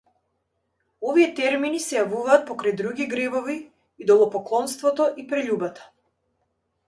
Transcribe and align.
Овие 1.09 1.25
термини 1.39 1.81
се 1.83 1.95
јавуваат 1.97 2.47
покрај 2.47 2.73
други 2.79 3.07
гревови 3.11 3.57
идолопоклонството 4.05 5.07
и 5.25 5.27
прељубата. 5.33 5.85